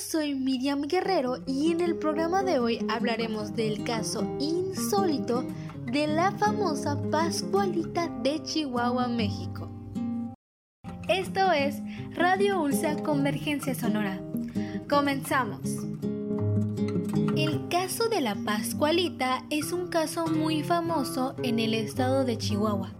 soy 0.00 0.34
Miriam 0.34 0.82
Guerrero 0.82 1.36
y 1.46 1.72
en 1.72 1.82
el 1.82 1.94
programa 1.96 2.42
de 2.42 2.58
hoy 2.58 2.84
hablaremos 2.88 3.54
del 3.54 3.84
caso 3.84 4.24
insólito 4.38 5.44
de 5.92 6.06
la 6.06 6.32
famosa 6.32 6.98
Pascualita 7.10 8.08
de 8.22 8.42
Chihuahua, 8.42 9.08
México. 9.08 9.68
Esto 11.08 11.52
es 11.52 11.76
Radio 12.14 12.62
Ulsa 12.62 12.96
Convergencia 13.02 13.74
Sonora. 13.74 14.18
Comenzamos. 14.88 15.60
El 17.36 17.68
caso 17.68 18.08
de 18.08 18.22
la 18.22 18.36
Pascualita 18.36 19.44
es 19.50 19.70
un 19.72 19.88
caso 19.88 20.26
muy 20.26 20.62
famoso 20.62 21.36
en 21.42 21.58
el 21.58 21.74
estado 21.74 22.24
de 22.24 22.38
Chihuahua 22.38 22.94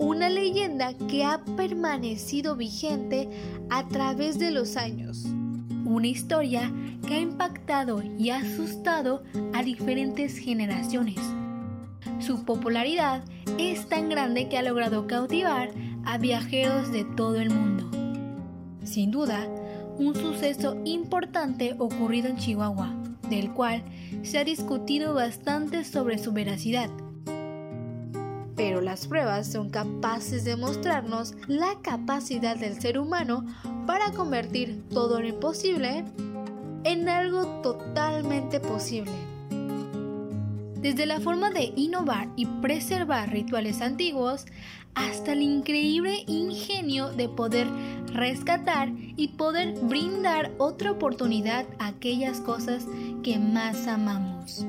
una 0.00 0.30
leyenda 0.30 0.94
que 0.94 1.24
ha 1.24 1.44
permanecido 1.56 2.56
vigente 2.56 3.28
a 3.68 3.86
través 3.86 4.38
de 4.38 4.50
los 4.50 4.78
años. 4.78 5.26
Una 5.90 6.06
historia 6.06 6.72
que 7.04 7.14
ha 7.14 7.18
impactado 7.18 8.00
y 8.16 8.30
asustado 8.30 9.24
a 9.52 9.64
diferentes 9.64 10.38
generaciones. 10.38 11.18
Su 12.20 12.44
popularidad 12.44 13.24
es 13.58 13.88
tan 13.88 14.08
grande 14.08 14.48
que 14.48 14.56
ha 14.56 14.62
logrado 14.62 15.08
cautivar 15.08 15.70
a 16.04 16.16
viajeros 16.16 16.92
de 16.92 17.04
todo 17.16 17.40
el 17.40 17.50
mundo. 17.50 17.90
Sin 18.84 19.10
duda, 19.10 19.48
un 19.98 20.14
suceso 20.14 20.80
importante 20.84 21.74
ocurrido 21.76 22.28
en 22.28 22.36
Chihuahua, 22.36 22.94
del 23.28 23.50
cual 23.50 23.82
se 24.22 24.38
ha 24.38 24.44
discutido 24.44 25.12
bastante 25.12 25.82
sobre 25.82 26.18
su 26.18 26.30
veracidad 26.30 26.88
pero 28.60 28.82
las 28.82 29.06
pruebas 29.06 29.50
son 29.50 29.70
capaces 29.70 30.44
de 30.44 30.54
mostrarnos 30.54 31.32
la 31.46 31.78
capacidad 31.80 32.58
del 32.58 32.78
ser 32.78 32.98
humano 32.98 33.46
para 33.86 34.12
convertir 34.12 34.82
todo 34.90 35.18
lo 35.18 35.26
imposible 35.26 36.04
en 36.84 37.08
algo 37.08 37.46
totalmente 37.62 38.60
posible. 38.60 39.14
Desde 40.74 41.06
la 41.06 41.20
forma 41.20 41.48
de 41.50 41.72
innovar 41.74 42.28
y 42.36 42.44
preservar 42.44 43.30
rituales 43.30 43.80
antiguos 43.80 44.44
hasta 44.94 45.32
el 45.32 45.40
increíble 45.40 46.24
ingenio 46.26 47.08
de 47.08 47.30
poder 47.30 47.66
rescatar 48.12 48.90
y 49.16 49.28
poder 49.28 49.72
brindar 49.80 50.52
otra 50.58 50.90
oportunidad 50.90 51.64
a 51.78 51.86
aquellas 51.86 52.42
cosas 52.42 52.84
que 53.22 53.38
más 53.38 53.86
amamos. 53.86 54.66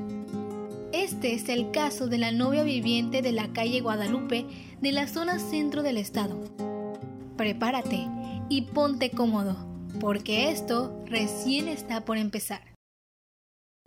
Este 1.12 1.34
es 1.34 1.50
el 1.50 1.70
caso 1.72 2.06
de 2.06 2.16
la 2.16 2.32
novia 2.32 2.62
viviente 2.62 3.20
de 3.20 3.32
la 3.32 3.52
calle 3.52 3.82
Guadalupe 3.82 4.46
de 4.80 4.92
la 4.92 5.06
zona 5.06 5.38
centro 5.38 5.82
del 5.82 5.98
estado. 5.98 6.40
Prepárate 7.36 8.08
y 8.48 8.62
ponte 8.62 9.10
cómodo, 9.10 9.58
porque 10.00 10.50
esto 10.50 11.04
recién 11.04 11.68
está 11.68 12.06
por 12.06 12.16
empezar. 12.16 12.62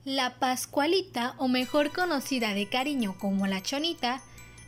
La 0.04 0.38
Pascualita, 0.38 1.34
o 1.40 1.48
mejor 1.48 1.92
conocida 1.92 2.54
de 2.54 2.70
cariño 2.70 3.16
como 3.20 3.48
la 3.48 3.62
Chonita, 3.64 4.22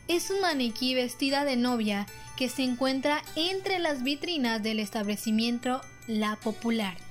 es 0.08 0.28
un 0.30 0.40
maniquí 0.40 0.94
vestida 0.94 1.44
de 1.44 1.56
novia 1.56 2.06
que 2.36 2.48
se 2.48 2.64
encuentra 2.64 3.22
entre 3.36 3.78
las 3.78 4.02
vitrinas 4.02 4.64
del 4.64 4.80
establecimiento 4.80 5.80
La 6.08 6.34
Popular. 6.34 7.07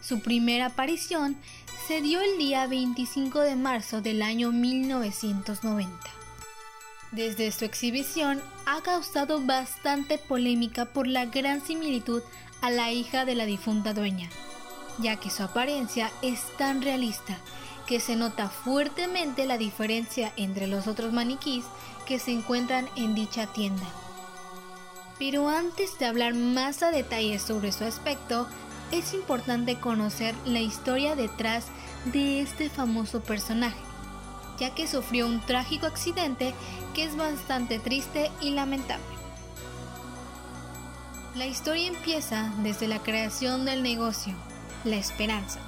Su 0.00 0.20
primera 0.20 0.66
aparición 0.66 1.36
se 1.86 2.00
dio 2.00 2.20
el 2.20 2.38
día 2.38 2.66
25 2.66 3.40
de 3.40 3.56
marzo 3.56 4.00
del 4.00 4.22
año 4.22 4.52
1990. 4.52 5.92
Desde 7.12 7.50
su 7.50 7.64
exhibición 7.64 8.42
ha 8.66 8.80
causado 8.82 9.40
bastante 9.40 10.18
polémica 10.18 10.84
por 10.84 11.06
la 11.06 11.24
gran 11.24 11.64
similitud 11.64 12.22
a 12.60 12.70
la 12.70 12.92
hija 12.92 13.24
de 13.24 13.34
la 13.34 13.46
difunta 13.46 13.94
dueña, 13.94 14.28
ya 14.98 15.16
que 15.16 15.30
su 15.30 15.42
apariencia 15.42 16.10
es 16.22 16.40
tan 16.58 16.82
realista 16.82 17.38
que 17.86 18.00
se 18.00 18.16
nota 18.16 18.50
fuertemente 18.50 19.46
la 19.46 19.56
diferencia 19.56 20.32
entre 20.36 20.66
los 20.66 20.86
otros 20.86 21.12
maniquís 21.12 21.64
que 22.06 22.18
se 22.18 22.32
encuentran 22.32 22.86
en 22.96 23.14
dicha 23.14 23.46
tienda. 23.46 23.86
Pero 25.18 25.48
antes 25.48 25.98
de 25.98 26.04
hablar 26.04 26.34
más 26.34 26.82
a 26.82 26.90
detalle 26.90 27.38
sobre 27.38 27.72
su 27.72 27.84
aspecto, 27.84 28.46
es 28.92 29.12
importante 29.14 29.78
conocer 29.78 30.34
la 30.46 30.60
historia 30.60 31.14
detrás 31.14 31.66
de 32.06 32.40
este 32.40 32.70
famoso 32.70 33.20
personaje, 33.20 33.78
ya 34.58 34.74
que 34.74 34.88
sufrió 34.88 35.26
un 35.26 35.40
trágico 35.40 35.86
accidente 35.86 36.54
que 36.94 37.04
es 37.04 37.16
bastante 37.16 37.78
triste 37.78 38.30
y 38.40 38.50
lamentable. 38.50 39.04
La 41.34 41.46
historia 41.46 41.88
empieza 41.88 42.52
desde 42.62 42.88
la 42.88 42.98
creación 43.00 43.64
del 43.64 43.82
negocio, 43.82 44.34
La 44.84 44.96
Esperanza, 44.96 45.60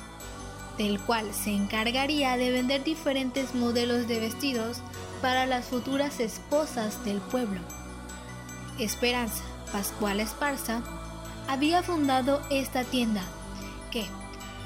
del 0.78 0.98
cual 0.98 1.32
se 1.34 1.50
encargaría 1.50 2.37
de 2.37 2.50
vender 2.50 2.82
diferentes 2.82 3.54
modelos 3.54 4.08
de 4.08 4.19
vestidos 4.19 4.78
para 5.20 5.47
las 5.47 5.66
futuras 5.66 6.19
esposas 6.20 7.04
del 7.04 7.20
pueblo. 7.20 7.60
Esperanza 8.78 9.44
Pascual 9.70 10.20
Esparza 10.20 10.82
había 11.50 11.83
fundado 11.83 12.41
esta 12.49 12.84
tienda, 12.84 13.22
que, 13.91 14.06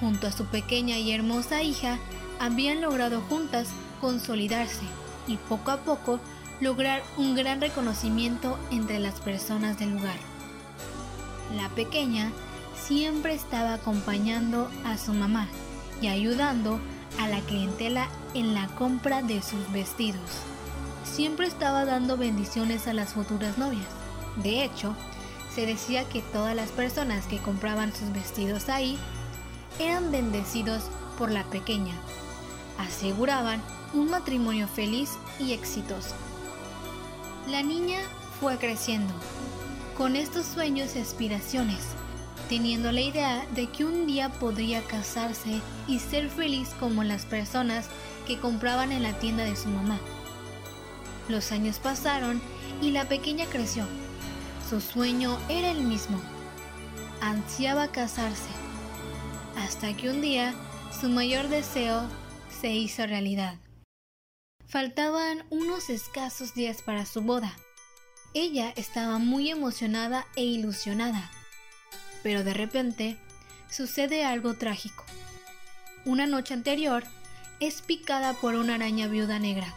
junto 0.01 0.27
a 0.27 0.33
su 0.33 0.45
pequeña 0.45 0.99
y 0.99 1.13
hermosa 1.13 1.63
hija, 1.63 1.99
habían 2.39 2.83
logrado 2.83 3.23
juntas 3.23 3.69
consolidarse 4.03 4.83
y 5.27 5.39
poco 5.39 5.71
a 5.71 5.79
poco 5.79 6.21
lograr 6.61 7.03
un 7.17 7.35
gran 7.35 7.63
reconocimiento 7.63 8.59
entre 8.71 8.99
las 8.99 9.15
personas 9.21 9.79
del 9.79 9.95
lugar. 9.95 10.19
La 11.57 11.71
pequeña 11.71 12.31
siempre 12.79 13.33
estaba 13.33 13.73
acompañando 13.73 14.71
a 14.85 14.99
su 14.99 15.15
mamá 15.15 15.49
y 16.03 16.09
ayudando 16.09 16.81
a 17.19 17.29
la 17.29 17.41
clientela 17.41 18.09
en 18.35 18.53
la 18.53 18.67
compra 18.67 19.23
de 19.23 19.41
sus 19.41 19.73
vestidos. 19.73 20.21
Siempre 21.05 21.47
estaba 21.47 21.87
dando 21.87 22.19
bendiciones 22.19 22.89
a 22.89 22.93
las 22.93 23.15
futuras 23.15 23.57
novias. 23.57 23.89
De 24.37 24.65
hecho, 24.65 24.95
se 25.55 25.67
decía 25.67 26.05
que 26.05 26.21
todas 26.21 26.57
las 26.57 26.71
personas 26.71 27.27
que 27.27 27.39
compraban 27.39 27.95
sus 27.95 28.13
vestidos 28.13 28.69
ahí 28.69 28.99
eran 29.79 30.11
bendecidos 30.11 30.85
por 31.17 31.31
la 31.31 31.45
pequeña. 31.45 31.95
Aseguraban 32.79 33.63
un 33.93 34.11
matrimonio 34.11 34.67
feliz 34.67 35.11
y 35.39 35.53
exitoso. 35.53 36.15
La 37.49 37.63
niña 37.63 38.01
fue 38.41 38.59
creciendo, 38.59 39.13
con 39.97 40.17
estos 40.17 40.47
sueños 40.47 40.97
y 40.97 40.99
aspiraciones, 40.99 41.81
teniendo 42.49 42.91
la 42.91 43.03
idea 43.03 43.47
de 43.55 43.69
que 43.69 43.85
un 43.85 44.07
día 44.07 44.31
podría 44.31 44.83
casarse 44.83 45.61
y 45.87 46.01
ser 46.01 46.31
feliz 46.31 46.71
como 46.81 47.05
las 47.05 47.27
personas 47.27 47.87
que 48.27 48.39
compraban 48.41 48.91
en 48.91 49.03
la 49.03 49.13
tienda 49.19 49.45
de 49.45 49.57
su 49.57 49.69
mamá. 49.69 50.01
Los 51.29 51.53
años 51.53 51.79
pasaron 51.79 52.43
y 52.83 52.91
la 52.91 53.09
pequeña 53.09 53.47
creció 53.47 53.87
su 54.75 54.81
sueño 54.81 55.39
era 55.49 55.71
el 55.71 55.83
mismo. 55.85 56.21
Ansiaba 57.21 57.93
casarse. 57.93 58.51
Hasta 59.57 59.97
que 59.97 60.11
un 60.11 60.21
día 60.21 60.53
su 61.01 61.09
mayor 61.09 61.47
deseo 61.47 62.09
se 62.61 62.73
hizo 62.73 63.07
realidad. 63.07 63.55
Faltaban 64.67 65.47
unos 65.51 65.91
escasos 65.91 66.55
días 66.55 66.83
para 66.83 67.07
su 67.07 67.21
boda. 67.21 67.57
Ella 68.35 68.73
estaba 68.75 69.19
muy 69.19 69.49
emocionada 69.49 70.27
e 70.35 70.43
ilusionada. 70.43 71.31
Pero 72.25 72.43
de 72.43 72.55
repente 72.55 73.17
sucede 73.71 74.25
algo 74.25 74.55
trágico. 74.55 75.05
Una 76.05 76.27
noche 76.27 76.53
anterior 76.53 77.05
es 77.61 77.81
picada 77.81 78.33
por 78.33 78.57
una 78.57 78.75
araña 78.75 79.07
viuda 79.07 79.39
negra, 79.39 79.73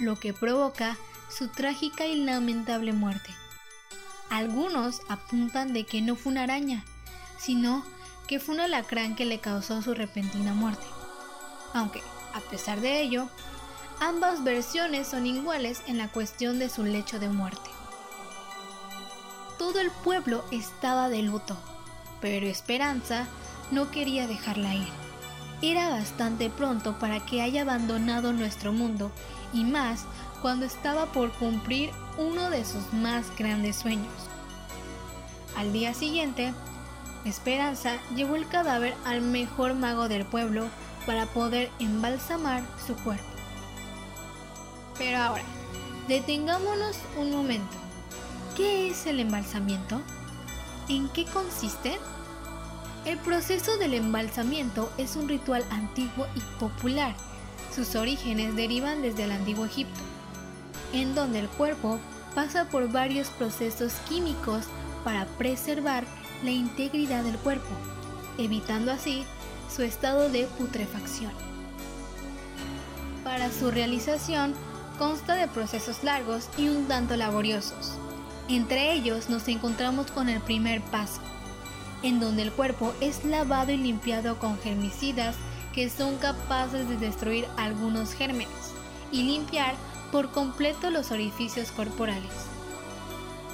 lo 0.00 0.18
que 0.18 0.34
provoca 0.34 0.96
su 1.28 1.46
trágica 1.46 2.06
y 2.06 2.24
lamentable 2.24 2.92
muerte. 2.92 3.30
Algunos 4.30 5.02
apuntan 5.08 5.72
de 5.72 5.84
que 5.84 6.00
no 6.00 6.14
fue 6.14 6.30
una 6.32 6.44
araña, 6.44 6.84
sino 7.38 7.84
que 8.28 8.38
fue 8.38 8.54
un 8.54 8.60
alacrán 8.60 9.16
que 9.16 9.24
le 9.24 9.40
causó 9.40 9.82
su 9.82 9.92
repentina 9.92 10.54
muerte. 10.54 10.86
Aunque, 11.74 12.00
a 12.32 12.40
pesar 12.40 12.80
de 12.80 13.02
ello, 13.02 13.28
ambas 13.98 14.44
versiones 14.44 15.08
son 15.08 15.26
iguales 15.26 15.82
en 15.88 15.98
la 15.98 16.06
cuestión 16.08 16.60
de 16.60 16.68
su 16.68 16.84
lecho 16.84 17.18
de 17.18 17.28
muerte. 17.28 17.70
Todo 19.58 19.80
el 19.80 19.90
pueblo 19.90 20.44
estaba 20.52 21.08
de 21.08 21.22
luto, 21.22 21.56
pero 22.20 22.46
Esperanza 22.46 23.26
no 23.72 23.90
quería 23.90 24.28
dejarla 24.28 24.76
ir. 24.76 24.88
Era 25.60 25.90
bastante 25.90 26.50
pronto 26.50 26.98
para 27.00 27.26
que 27.26 27.42
haya 27.42 27.62
abandonado 27.62 28.32
nuestro 28.32 28.72
mundo 28.72 29.10
y 29.52 29.64
más 29.64 30.04
cuando 30.42 30.66
estaba 30.66 31.06
por 31.06 31.30
cumplir 31.32 31.90
uno 32.18 32.50
de 32.50 32.64
sus 32.64 32.92
más 32.92 33.26
grandes 33.36 33.76
sueños. 33.76 34.12
Al 35.56 35.72
día 35.72 35.94
siguiente, 35.94 36.52
Esperanza 37.24 37.98
llevó 38.14 38.36
el 38.36 38.48
cadáver 38.48 38.94
al 39.04 39.20
mejor 39.20 39.74
mago 39.74 40.08
del 40.08 40.24
pueblo 40.24 40.68
para 41.06 41.26
poder 41.26 41.70
embalsamar 41.78 42.62
su 42.86 42.94
cuerpo. 42.96 43.24
Pero 44.96 45.18
ahora, 45.18 45.44
detengámonos 46.08 46.96
un 47.18 47.30
momento. 47.30 47.76
¿Qué 48.56 48.88
es 48.88 49.06
el 49.06 49.20
embalsamiento? 49.20 50.00
¿En 50.88 51.08
qué 51.10 51.24
consiste? 51.26 51.98
El 53.04 53.18
proceso 53.18 53.76
del 53.78 53.94
embalsamiento 53.94 54.90
es 54.98 55.16
un 55.16 55.28
ritual 55.28 55.64
antiguo 55.70 56.26
y 56.34 56.40
popular. 56.58 57.14
Sus 57.74 57.94
orígenes 57.94 58.56
derivan 58.56 59.02
desde 59.02 59.24
el 59.24 59.32
antiguo 59.32 59.64
Egipto, 59.64 60.00
en 60.92 61.14
donde 61.14 61.40
el 61.40 61.48
cuerpo 61.48 61.98
pasa 62.34 62.64
por 62.66 62.90
varios 62.90 63.28
procesos 63.28 63.92
químicos 64.08 64.64
para 65.04 65.26
preservar 65.26 66.04
la 66.42 66.50
integridad 66.50 67.24
del 67.24 67.36
cuerpo, 67.36 67.70
evitando 68.38 68.92
así 68.92 69.24
su 69.74 69.82
estado 69.82 70.28
de 70.28 70.46
putrefacción. 70.58 71.32
Para 73.24 73.50
su 73.50 73.70
realización 73.70 74.54
consta 74.98 75.34
de 75.34 75.48
procesos 75.48 76.02
largos 76.04 76.48
y 76.56 76.68
un 76.68 76.86
tanto 76.86 77.16
laboriosos. 77.16 77.92
Entre 78.48 78.92
ellos 78.92 79.30
nos 79.30 79.46
encontramos 79.48 80.10
con 80.10 80.28
el 80.28 80.40
primer 80.40 80.80
paso, 80.82 81.20
en 82.02 82.20
donde 82.20 82.42
el 82.42 82.52
cuerpo 82.52 82.92
es 83.00 83.24
lavado 83.24 83.72
y 83.72 83.76
limpiado 83.76 84.38
con 84.38 84.58
germicidas 84.58 85.36
que 85.74 85.88
son 85.88 86.16
capaces 86.16 86.88
de 86.88 86.96
destruir 86.96 87.46
algunos 87.56 88.12
gérmenes 88.12 88.74
y 89.12 89.22
limpiar 89.22 89.74
por 90.10 90.30
completo 90.30 90.90
los 90.90 91.10
orificios 91.10 91.70
corporales. 91.70 92.30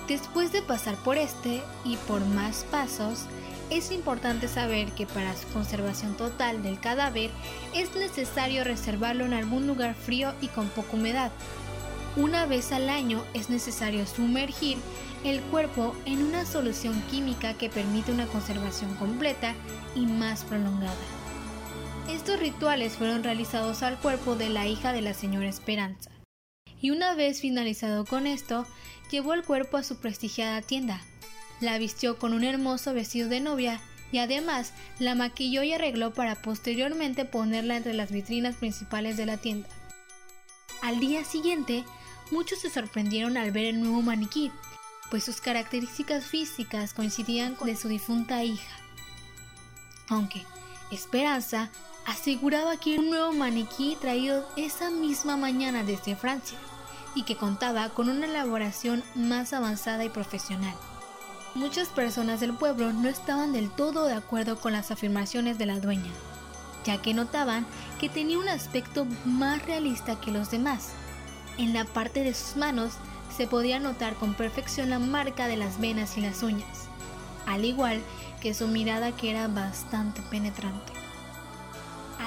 Después 0.09 0.53
de 0.53 0.63
pasar 0.63 0.95
por 0.97 1.19
este 1.19 1.63
y 1.85 1.97
por 1.97 2.25
más 2.25 2.65
pasos, 2.71 3.25
es 3.71 3.91
importante 3.91 4.47
saber 4.47 4.93
que 4.93 5.07
para 5.07 5.37
su 5.37 5.49
conservación 5.49 6.15
total 6.17 6.63
del 6.63 6.79
cadáver 6.79 7.31
es 7.75 7.95
necesario 7.97 8.63
reservarlo 8.63 9.25
en 9.25 9.33
algún 9.33 9.67
lugar 9.67 9.95
frío 9.95 10.33
y 10.41 10.47
con 10.49 10.69
poca 10.69 10.93
humedad. 10.93 11.33
Una 12.17 12.47
vez 12.47 12.71
al 12.71 12.89
año 12.89 13.25
es 13.35 13.51
necesario 13.51 14.07
sumergir 14.07 14.79
el 15.25 15.41
cuerpo 15.43 15.97
en 16.05 16.23
una 16.23 16.47
solución 16.47 17.03
química 17.11 17.55
que 17.55 17.69
permite 17.69 18.13
una 18.13 18.27
conservación 18.27 18.95
completa 18.95 19.55
y 19.97 20.07
más 20.07 20.45
prolongada. 20.45 20.95
Estos 22.09 22.39
rituales 22.39 22.95
fueron 22.95 23.25
realizados 23.25 23.83
al 23.83 23.99
cuerpo 23.99 24.37
de 24.37 24.49
la 24.49 24.69
hija 24.69 24.93
de 24.93 25.03
la 25.03 25.13
señora 25.13 25.49
Esperanza. 25.49 26.16
Y 26.81 26.91
una 26.91 27.15
vez 27.15 27.41
finalizado 27.41 28.05
con 28.05 28.27
esto, 28.27 28.67
llevó 29.11 29.35
el 29.35 29.43
cuerpo 29.45 29.77
a 29.77 29.83
su 29.83 29.97
prestigiada 29.97 30.63
tienda, 30.63 31.01
la 31.61 31.79
vistió 31.79 32.19
con 32.19 32.33
un 32.33 32.45
hermoso 32.45 32.93
vestido 32.93 33.29
de 33.29 33.41
novia 33.41 33.81
y 34.13 34.19
además 34.19 34.73
la 34.99 35.15
maquilló 35.15 35.63
y 35.63 35.73
arregló 35.73 36.13
para 36.13 36.37
posteriormente 36.37 37.25
ponerla 37.25 37.77
entre 37.77 37.95
las 37.95 38.11
vitrinas 38.11 38.57
principales 38.57 39.17
de 39.17 39.27
la 39.27 39.37
tienda. 39.37 39.69
Al 40.83 41.01
día 41.01 41.25
siguiente, 41.25 41.85
muchos 42.31 42.61
se 42.61 42.71
sorprendieron 42.71 43.37
al 43.37 43.51
ver 43.51 43.65
el 43.65 43.81
nuevo 43.81 44.03
maniquí, 44.03 44.53
pues 45.11 45.25
sus 45.25 45.41
características 45.41 46.25
físicas 46.25 46.93
coincidían 46.93 47.55
con 47.55 47.69
de 47.69 47.77
su 47.77 47.89
difunta 47.89 48.45
hija. 48.45 48.77
Aunque 50.09 50.45
Esperanza 50.91 51.71
aseguraba 52.07 52.77
que 52.77 52.99
un 52.99 53.11
nuevo 53.11 53.33
maniquí 53.33 53.97
traído 54.01 54.49
esa 54.57 54.91
misma 54.91 55.37
mañana 55.37 55.83
desde 55.83 56.15
Francia 56.15 56.57
y 57.17 57.25
que 57.25 57.37
contaba 57.37 57.89
con 57.89 58.09
una 58.09 58.27
elaboración 58.27 59.03
más 59.17 59.53
avanzada 59.53 60.05
y 60.05 60.09
profesional. 60.09 60.75
Muchas 61.57 61.89
personas 61.89 62.39
del 62.39 62.55
pueblo 62.55 62.93
no 62.93 63.09
estaban 63.09 63.53
del 63.53 63.71
todo 63.71 64.07
de 64.07 64.15
acuerdo 64.15 64.59
con 64.61 64.73
las 64.73 64.91
afirmaciones 64.91 65.59
de 65.59 65.67
la 65.67 65.81
dueña, 65.81 66.13
ya 66.85 67.03
que 67.03 67.13
notaban 67.13 67.67
que 67.99 68.09
tenía 68.09 68.39
un 68.39 68.49
aspecto 68.49 69.07
más 69.25 69.65
realista 69.67 70.21
que 70.21 70.31
los 70.31 70.51
demás. 70.51 70.91
En 71.59 71.73
la 71.73 71.85
parte 71.87 72.23
de 72.23 72.35
sus 72.35 72.57
manos 72.57 72.93
se 73.37 73.49
podía 73.49 73.81
notar 73.81 74.15
con 74.15 74.35
perfección 74.35 74.91
la 74.91 75.01
marca 75.01 75.49
de 75.49 75.57
las 75.57 75.81
venas 75.81 76.17
y 76.17 76.21
las 76.21 76.43
uñas, 76.43 76.89
al 77.47 77.65
igual 77.65 78.01
que 78.41 78.55
su 78.55 78.69
mirada 78.69 79.13
que 79.13 79.31
era 79.31 79.49
bastante 79.49 80.23
penetrante. 80.31 80.96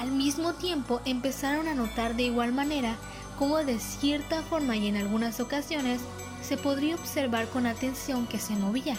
Al 0.00 0.12
mismo 0.12 0.54
tiempo 0.54 1.02
empezaron 1.04 1.68
a 1.68 1.74
notar 1.74 2.16
de 2.16 2.22
igual 2.22 2.54
manera 2.54 2.96
cómo 3.38 3.58
de 3.58 3.78
cierta 3.78 4.40
forma 4.40 4.74
y 4.74 4.86
en 4.86 4.96
algunas 4.96 5.40
ocasiones 5.40 6.00
se 6.42 6.56
podría 6.56 6.94
observar 6.94 7.46
con 7.48 7.66
atención 7.66 8.26
que 8.26 8.38
se 8.38 8.56
movía 8.56 8.96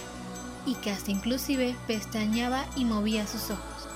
y 0.63 0.75
que 0.75 0.91
hasta 0.91 1.09
inclusive 1.09 1.75
pestañeaba 1.87 2.67
y 2.75 2.85
movía 2.85 3.25
sus 3.25 3.49
ojos. 3.49 3.87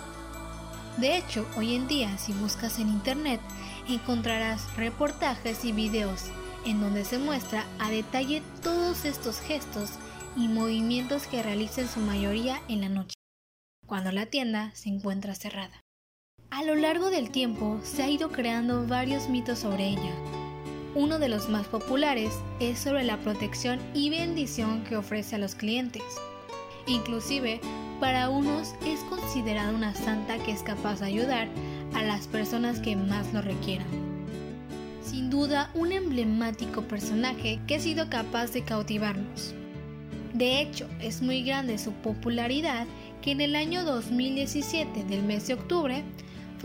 De 0.97 1.15
hecho, 1.15 1.45
hoy 1.55 1.75
en 1.75 1.87
día 1.87 2.17
si 2.17 2.33
buscas 2.33 2.79
en 2.79 2.89
internet 2.89 3.39
encontrarás 3.87 4.75
reportajes 4.75 5.63
y 5.63 5.73
videos 5.73 6.23
en 6.65 6.81
donde 6.81 7.05
se 7.05 7.19
muestra 7.19 7.67
a 7.77 7.91
detalle 7.91 8.41
todos 8.63 9.05
estos 9.05 9.41
gestos 9.41 9.91
y 10.35 10.47
movimientos 10.47 11.27
que 11.27 11.43
realiza 11.43 11.81
en 11.81 11.87
su 11.87 11.99
mayoría 11.99 12.63
en 12.67 12.81
la 12.81 12.89
noche, 12.89 13.13
cuando 13.85 14.11
la 14.11 14.25
tienda 14.25 14.71
se 14.73 14.89
encuentra 14.89 15.35
cerrada. 15.35 15.84
A 16.55 16.63
lo 16.63 16.73
largo 16.75 17.09
del 17.09 17.31
tiempo 17.31 17.81
se 17.83 18.01
ha 18.01 18.09
ido 18.09 18.31
creando 18.31 18.87
varios 18.87 19.27
mitos 19.27 19.59
sobre 19.59 19.89
ella. 19.89 20.13
Uno 20.95 21.19
de 21.19 21.27
los 21.27 21.49
más 21.49 21.67
populares 21.67 22.31
es 22.61 22.79
sobre 22.79 23.03
la 23.03 23.17
protección 23.17 23.77
y 23.93 24.09
bendición 24.09 24.85
que 24.85 24.95
ofrece 24.95 25.35
a 25.35 25.37
los 25.37 25.53
clientes. 25.53 26.01
Inclusive, 26.87 27.59
para 27.99 28.29
unos 28.29 28.73
es 28.85 29.01
considerada 29.01 29.73
una 29.73 29.93
santa 29.93 30.37
que 30.37 30.53
es 30.53 30.63
capaz 30.63 31.01
de 31.01 31.07
ayudar 31.07 31.49
a 31.93 32.03
las 32.03 32.25
personas 32.27 32.79
que 32.79 32.95
más 32.95 33.33
lo 33.33 33.41
requieran. 33.41 33.87
Sin 35.03 35.29
duda, 35.29 35.69
un 35.73 35.91
emblemático 35.91 36.83
personaje 36.83 37.59
que 37.67 37.75
ha 37.75 37.79
sido 37.81 38.09
capaz 38.09 38.53
de 38.53 38.63
cautivarnos. 38.63 39.53
De 40.33 40.61
hecho, 40.61 40.87
es 41.01 41.21
muy 41.21 41.43
grande 41.43 41.77
su 41.77 41.91
popularidad 41.91 42.87
que 43.21 43.31
en 43.31 43.41
el 43.41 43.57
año 43.57 43.83
2017 43.83 45.03
del 45.03 45.23
mes 45.23 45.47
de 45.47 45.55
octubre 45.55 46.01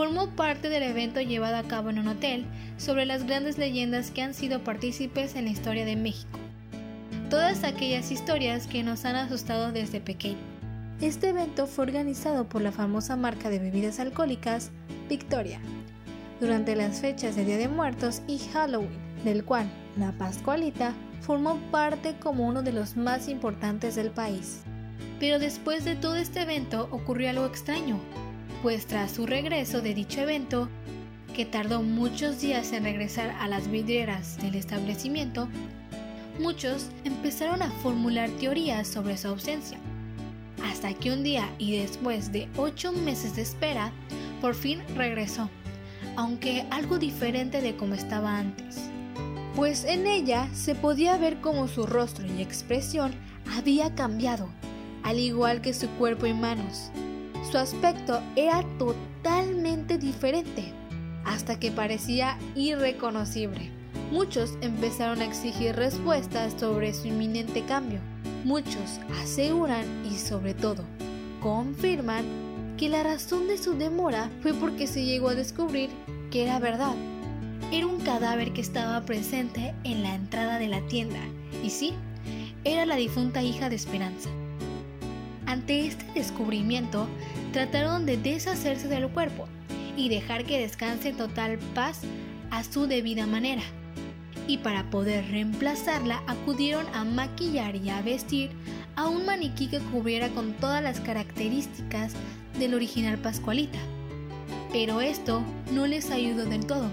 formó 0.01 0.31
parte 0.31 0.71
del 0.71 0.83
evento 0.83 1.21
llevado 1.21 1.57
a 1.57 1.65
cabo 1.65 1.91
en 1.91 1.99
un 1.99 2.09
hotel 2.09 2.47
sobre 2.79 3.05
las 3.05 3.27
grandes 3.27 3.59
leyendas 3.59 4.11
que 4.11 4.23
han 4.23 4.33
sido 4.33 4.65
partícipes 4.65 5.37
en 5.37 5.45
la 5.45 5.51
historia 5.51 5.85
de 5.85 5.95
México 5.95 6.39
todas 7.29 7.65
aquellas 7.65 8.11
historias 8.11 8.67
que 8.67 8.83
nos 8.83 9.05
han 9.05 9.17
asustado 9.17 9.73
desde 9.73 10.01
pequeño. 10.01 10.39
Este 11.03 11.29
evento 11.29 11.67
fue 11.67 11.85
organizado 11.85 12.49
por 12.49 12.63
la 12.63 12.73
famosa 12.73 13.15
marca 13.15 13.51
de 13.51 13.59
bebidas 13.59 14.01
alcohólicas 14.01 14.71
Victoria, 15.07 15.61
durante 16.41 16.77
las 16.77 17.01
fechas 17.01 17.37
de 17.37 17.45
Día 17.45 17.59
de 17.59 17.69
Muertos 17.69 18.23
y 18.27 18.39
Halloween, 18.39 18.89
del 19.23 19.45
cual 19.45 19.71
la 19.99 20.13
Pascualita 20.13 20.95
formó 21.21 21.59
parte 21.71 22.17
como 22.19 22.49
uno 22.49 22.63
de 22.63 22.73
los 22.73 22.97
más 22.97 23.29
importantes 23.29 23.97
del 23.97 24.11
país. 24.11 24.63
Pero 25.21 25.39
después 25.39 25.85
de 25.85 25.95
todo 25.95 26.17
este 26.17 26.41
evento 26.41 26.89
ocurrió 26.91 27.29
algo 27.29 27.45
extraño, 27.45 28.01
pues 28.63 28.87
tras 28.87 29.13
su 29.13 29.27
regreso 29.27 29.81
de 29.81 29.95
dicho 29.95 30.21
evento, 30.21 30.69
que 31.35 31.47
tardó 31.47 31.83
muchos 31.83 32.41
días 32.41 32.73
en 32.73 32.85
regresar 32.85 33.31
a 33.41 33.49
las 33.49 33.71
vidrieras 33.71 34.37
del 34.43 34.55
establecimiento, 34.55 35.49
muchos 36.39 36.89
empezaron 37.05 37.63
a 37.63 37.71
formular 37.71 38.29
teorías 38.31 38.89
sobre 38.89 39.17
su 39.17 39.29
ausencia. 39.29 39.79
Hasta 40.65 40.93
que 40.93 41.13
un 41.13 41.23
día 41.23 41.49
y 41.59 41.79
después 41.79 42.33
de 42.33 42.49
ocho 42.57 42.93
meses 42.93 43.37
de 43.37 43.43
espera, 43.43 43.93
por 44.41 44.55
fin 44.55 44.83
regresó, 44.95 45.49
aunque 46.17 46.67
algo 46.71 46.99
diferente 46.99 47.61
de 47.61 47.77
como 47.77 47.95
estaba 47.95 48.39
antes. 48.39 48.77
Pues 49.57 49.85
en 49.85 50.07
ella 50.07 50.49
se 50.53 50.75
podía 50.75 51.17
ver 51.17 51.41
cómo 51.41 51.69
su 51.69 51.87
rostro 51.87 52.27
y 52.27 52.43
expresión 52.43 53.13
había 53.57 53.95
cambiado, 53.95 54.49
al 55.03 55.19
igual 55.19 55.61
que 55.61 55.73
su 55.73 55.89
cuerpo 55.91 56.27
y 56.27 56.35
manos. 56.35 56.91
Su 57.43 57.59
aspecto 57.59 58.21
era 58.37 58.63
totalmente 58.79 59.99
diferente, 59.99 60.73
hasta 61.25 61.59
que 61.59 61.71
parecía 61.71 62.39
irreconocible. 62.55 63.71
Muchos 64.11 64.57
empezaron 64.61 65.21
a 65.21 65.25
exigir 65.25 65.77
respuestas 65.77 66.55
sobre 66.59 66.93
su 66.93 67.09
inminente 67.09 67.63
cambio. 67.65 68.01
Muchos 68.45 69.01
aseguran 69.23 69.85
y 70.11 70.17
sobre 70.17 70.55
todo 70.55 70.85
confirman 71.41 72.25
que 72.77 72.89
la 72.89 73.03
razón 73.03 73.49
de 73.49 73.59
su 73.59 73.77
demora 73.77 74.31
fue 74.43 74.55
porque 74.55 74.87
se 74.87 75.05
llegó 75.05 75.29
a 75.29 75.35
descubrir 75.35 75.91
que 76.31 76.45
era 76.45 76.59
verdad. 76.59 76.95
Era 77.73 77.87
un 77.87 78.01
cadáver 78.01 78.53
que 78.53 78.61
estaba 78.61 79.01
presente 79.03 79.75
en 79.85 80.03
la 80.03 80.15
entrada 80.15 80.59
de 80.59 80.69
la 80.69 80.81
tienda. 80.89 81.21
Y 81.63 81.71
sí, 81.71 81.95
era 82.65 82.87
la 82.87 82.97
difunta 82.97 83.43
hija 83.43 83.69
de 83.69 83.77
Esperanza. 83.77 84.31
Ante 85.51 85.85
este 85.85 86.05
descubrimiento, 86.15 87.09
trataron 87.53 88.07
de 88.07 88.17
deshacerse 88.17 88.87
del 88.87 89.09
cuerpo 89.09 89.49
y 89.97 90.09
dejar 90.09 90.45
que 90.45 90.61
descanse 90.61 91.09
en 91.09 91.17
total 91.17 91.59
paz 91.75 92.03
a 92.53 92.63
su 92.63 92.87
debida 92.87 93.27
manera 93.27 93.63
y 94.47 94.59
para 94.59 94.89
poder 94.91 95.29
reemplazarla 95.29 96.23
acudieron 96.29 96.87
a 96.95 97.03
maquillar 97.03 97.75
y 97.75 97.91
a 97.91 98.01
vestir 98.01 98.51
a 98.95 99.09
un 99.09 99.27
maniquí 99.27 99.67
que 99.67 99.81
cubriera 99.81 100.29
con 100.29 100.53
todas 100.53 100.85
las 100.85 101.01
características 101.01 102.13
del 102.57 102.75
original 102.75 103.19
Pascualita. 103.19 103.81
Pero 104.73 105.01
esto 105.01 105.43
no 105.73 105.89
les 105.89 106.13
ayudó 106.13 106.45
del 106.45 106.65
todo, 106.65 106.91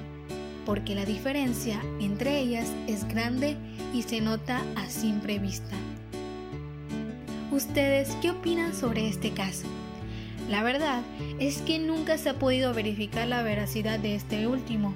porque 0.66 0.96
la 0.96 1.06
diferencia 1.06 1.80
entre 2.00 2.40
ellas 2.40 2.74
es 2.88 3.08
grande 3.08 3.56
y 3.94 4.02
se 4.02 4.20
nota 4.20 4.64
a 4.76 4.90
simple 4.90 5.38
vista. 5.38 5.76
¿Ustedes 7.52 8.10
qué 8.22 8.32
opinan 8.32 8.76
sobre 8.76 9.08
este 9.08 9.32
caso? 9.32 9.68
La 10.50 10.64
verdad 10.64 11.02
es 11.40 11.62
que 11.62 11.80
nunca 11.80 12.18
se 12.18 12.30
ha 12.30 12.34
podido 12.34 12.74
verificar 12.74 13.26
la 13.26 13.42
veracidad 13.42 14.00
de 14.00 14.16
este 14.16 14.48
último, 14.48 14.94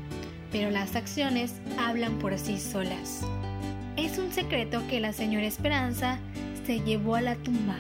pero 0.52 0.70
las 0.70 0.98
acciones 0.98 1.54
hablan 1.80 2.20
por 2.20 2.38
sí 2.38 2.60
solas. 2.60 3.22
Es 3.96 4.18
un 4.18 4.34
secreto 4.34 4.86
que 4.90 5.00
la 5.00 5.14
señora 5.14 5.46
Esperanza 5.46 6.20
se 6.66 6.82
llevó 6.82 7.16
a 7.16 7.22
la 7.22 7.36
tumba, 7.36 7.78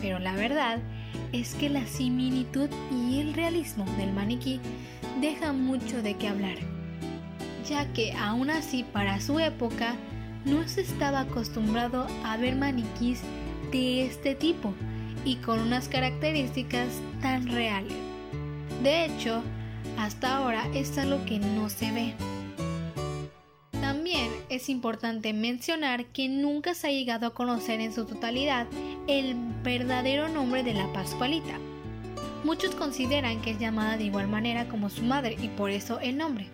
pero 0.00 0.18
la 0.18 0.34
verdad 0.34 0.78
es 1.32 1.54
que 1.54 1.68
la 1.68 1.86
similitud 1.86 2.68
y 2.90 3.20
el 3.20 3.34
realismo 3.34 3.84
del 3.98 4.12
maniquí 4.12 4.60
dejan 5.20 5.64
mucho 5.64 6.02
de 6.02 6.14
qué 6.14 6.26
hablar, 6.26 6.56
ya 7.68 7.86
que 7.92 8.14
aún 8.14 8.50
así 8.50 8.82
para 8.82 9.20
su 9.20 9.38
época 9.38 9.94
no 10.44 10.66
se 10.66 10.80
estaba 10.80 11.20
acostumbrado 11.20 12.08
a 12.24 12.36
ver 12.36 12.56
maniquís 12.56 13.22
de 13.70 14.06
este 14.06 14.34
tipo 14.34 14.72
y 15.24 15.36
con 15.36 15.60
unas 15.60 15.88
características 15.88 16.88
tan 17.20 17.48
reales. 17.48 17.92
De 18.82 19.04
hecho, 19.04 19.42
hasta 19.98 20.36
ahora 20.36 20.64
es 20.74 20.96
algo 20.98 21.24
que 21.24 21.38
no 21.38 21.68
se 21.68 21.90
ve. 21.92 22.14
También 23.80 24.30
es 24.48 24.68
importante 24.68 25.32
mencionar 25.32 26.06
que 26.06 26.28
nunca 26.28 26.74
se 26.74 26.88
ha 26.88 26.90
llegado 26.90 27.26
a 27.26 27.34
conocer 27.34 27.80
en 27.80 27.92
su 27.92 28.04
totalidad 28.04 28.66
el 29.06 29.34
verdadero 29.62 30.28
nombre 30.28 30.62
de 30.62 30.74
la 30.74 30.92
Pascualita. 30.92 31.58
Muchos 32.44 32.74
consideran 32.74 33.42
que 33.42 33.50
es 33.50 33.58
llamada 33.58 33.96
de 33.96 34.04
igual 34.04 34.28
manera 34.28 34.68
como 34.68 34.90
su 34.90 35.02
madre 35.02 35.36
y 35.42 35.48
por 35.48 35.70
eso 35.70 35.98
el 36.00 36.16
nombre, 36.16 36.48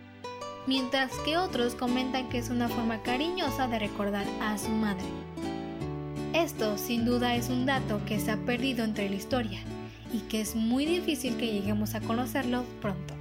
mientras 0.66 1.12
que 1.25 1.37
otros 1.37 1.75
comentan 1.75 2.28
que 2.28 2.38
es 2.38 2.49
una 2.49 2.68
forma 2.68 3.02
cariñosa 3.02 3.68
de 3.68 3.78
recordar 3.78 4.26
a 4.40 4.56
su 4.56 4.71
madre. 4.71 5.04
Esto 6.44 6.76
sin 6.76 7.06
duda 7.06 7.36
es 7.36 7.48
un 7.48 7.64
dato 7.64 8.02
que 8.04 8.20
se 8.20 8.30
ha 8.30 8.36
perdido 8.36 8.84
entre 8.84 9.08
la 9.08 9.16
historia 9.16 9.60
y 10.12 10.18
que 10.28 10.42
es 10.42 10.54
muy 10.54 10.84
difícil 10.84 11.38
que 11.38 11.50
lleguemos 11.50 11.94
a 11.94 12.02
conocerlo 12.02 12.64
pronto. 12.82 13.14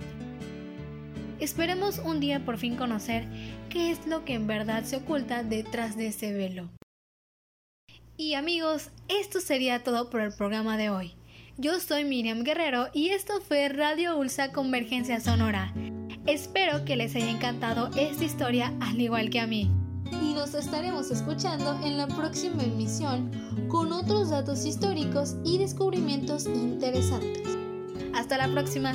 Esperemos 1.40 2.00
un 2.00 2.20
día 2.20 2.44
por 2.44 2.58
fin 2.58 2.76
conocer 2.76 3.26
qué 3.70 3.92
es 3.92 4.06
lo 4.08 4.26
que 4.26 4.34
en 4.34 4.46
verdad 4.46 4.84
se 4.84 4.98
oculta 4.98 5.42
detrás 5.42 5.96
de 5.96 6.08
ese 6.08 6.34
velo. 6.34 6.70
Y 8.18 8.34
amigos, 8.34 8.90
esto 9.08 9.40
sería 9.40 9.86
todo 9.86 10.10
por 10.10 10.20
el 10.20 10.34
programa 10.34 10.76
de 10.76 10.90
hoy. 10.90 11.14
Yo 11.58 11.80
soy 11.80 12.04
Miriam 12.04 12.44
Guerrero 12.44 12.90
y 12.94 13.12
esto 13.12 13.40
fue 13.40 13.70
Radio 13.70 14.18
Ulsa 14.18 14.52
Convergencia 14.52 15.22
Sonora. 15.22 15.74
Espero 16.26 16.84
que 16.84 16.98
les 16.98 17.16
haya 17.16 17.30
encantado 17.30 17.90
esta 17.96 18.26
historia 18.26 18.74
al 18.82 19.00
igual 19.00 19.30
que 19.30 19.40
a 19.40 19.48
mí. 19.48 19.72
Y 20.22 20.34
nos 20.34 20.54
estaremos 20.54 21.12
escuchando 21.12 21.78
en 21.84 21.98
la 21.98 22.08
próxima 22.08 22.64
emisión 22.64 23.32
con 23.70 23.92
otros 23.92 24.30
datos 24.30 24.66
históricos 24.66 25.36
y 25.44 25.58
descubrimientos 25.58 26.46
interesantes. 26.46 27.48
Hasta 28.14 28.38
la 28.38 28.48
próxima. 28.48 28.94